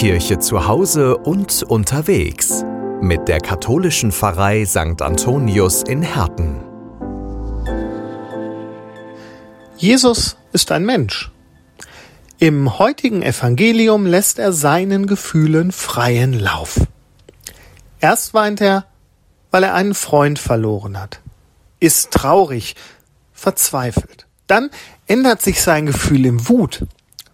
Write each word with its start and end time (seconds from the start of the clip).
Kirche 0.00 0.38
zu 0.38 0.66
Hause 0.66 1.18
und 1.18 1.62
unterwegs 1.62 2.64
mit 3.02 3.28
der 3.28 3.38
katholischen 3.38 4.12
Pfarrei 4.12 4.64
St. 4.64 5.02
Antonius 5.02 5.82
in 5.82 6.00
Herten. 6.00 6.58
Jesus 9.76 10.38
ist 10.54 10.72
ein 10.72 10.86
Mensch. 10.86 11.30
Im 12.38 12.78
heutigen 12.78 13.20
Evangelium 13.20 14.06
lässt 14.06 14.38
er 14.38 14.54
seinen 14.54 15.06
Gefühlen 15.06 15.70
freien 15.70 16.32
Lauf. 16.32 16.80
Erst 18.00 18.32
weint 18.32 18.62
er, 18.62 18.86
weil 19.50 19.64
er 19.64 19.74
einen 19.74 19.92
Freund 19.92 20.38
verloren 20.38 20.98
hat, 20.98 21.20
ist 21.78 22.10
traurig, 22.10 22.74
verzweifelt. 23.34 24.26
Dann 24.46 24.70
ändert 25.06 25.42
sich 25.42 25.60
sein 25.60 25.84
Gefühl 25.84 26.24
in 26.24 26.48
Wut, 26.48 26.86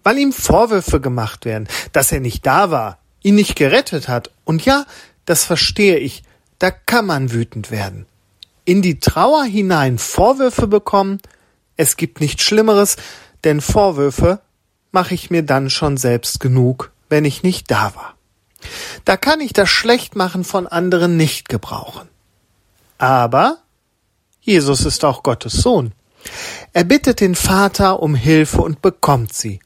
weil 0.07 0.19
ihm 0.19 0.33
Vorwürfe 0.33 1.01
gemacht 1.01 1.45
werden, 1.47 1.67
dass 1.91 2.13
er 2.13 2.21
nicht 2.21 2.47
da 2.47 2.71
war, 2.71 2.99
ihn 3.25 3.35
nicht 3.35 3.57
gerettet 3.57 4.07
hat. 4.07 4.31
Und 4.45 4.65
ja, 4.65 4.87
das 5.25 5.43
verstehe 5.43 5.99
ich, 5.99 6.23
da 6.61 6.71
kann 6.71 7.07
man 7.07 7.33
wütend 7.33 7.73
werden. 7.73 8.07
In 8.65 8.83
die 8.83 9.01
Trauer 9.01 9.43
hinein 9.43 9.99
Vorwürfe 9.99 10.69
bekommen, 10.69 11.19
es 11.77 11.97
gibt 11.97 12.21
nichts 12.21 12.45
Schlimmeres, 12.45 12.99
denn 13.43 13.61
Vorwürfe 13.61 14.39
mache 14.93 15.13
ich 15.13 15.31
mir 15.31 15.43
dann 15.43 15.71
schon 15.71 15.97
selbst 15.97 16.39
genug, 16.39 16.93
wenn 17.09 17.25
ich 17.25 17.43
nicht 17.43 17.69
da 17.73 17.93
war. 17.97 18.15
Da 19.05 19.17
kann 19.17 19.41
ich 19.41 19.55
das 19.55 19.71
Schlechtmachen 19.71 20.45
von 20.45 20.69
anderen 20.69 21.17
nicht 21.17 21.49
gebrauchen. 21.49 22.09
Aber 22.99 23.59
Jesus 24.41 24.85
ist 24.85 25.05
auch 25.05 25.25
Gottes 25.25 25.55
Sohn. 25.55 25.91
Er 26.73 26.85
bittet 26.85 27.19
den 27.19 27.35
Vater 27.35 28.01
um 28.01 28.15
Hilfe 28.15 28.63
und 28.63 28.83
bekommt 28.83 29.33
sie. 29.33 29.59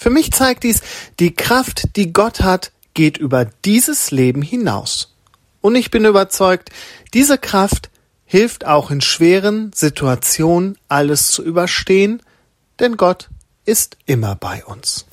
Für 0.00 0.08
mich 0.08 0.32
zeigt 0.32 0.64
dies, 0.64 0.80
die 1.18 1.34
Kraft, 1.34 1.94
die 1.96 2.14
Gott 2.14 2.40
hat, 2.40 2.72
geht 2.94 3.18
über 3.18 3.44
dieses 3.66 4.10
Leben 4.10 4.40
hinaus. 4.40 5.14
Und 5.60 5.74
ich 5.74 5.90
bin 5.90 6.06
überzeugt, 6.06 6.70
diese 7.12 7.36
Kraft 7.36 7.90
hilft 8.24 8.66
auch 8.66 8.90
in 8.90 9.02
schweren 9.02 9.72
Situationen 9.74 10.78
alles 10.88 11.26
zu 11.26 11.44
überstehen, 11.44 12.22
denn 12.78 12.96
Gott 12.96 13.28
ist 13.66 13.98
immer 14.06 14.36
bei 14.36 14.64
uns. 14.64 15.04